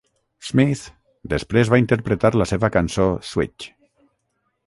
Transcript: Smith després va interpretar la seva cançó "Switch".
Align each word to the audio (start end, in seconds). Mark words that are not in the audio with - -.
Smith 0.45 0.85
després 1.33 1.69
va 1.75 1.79
interpretar 1.83 2.33
la 2.43 2.49
seva 2.53 2.71
cançó 2.79 3.07
"Switch". 3.33 3.71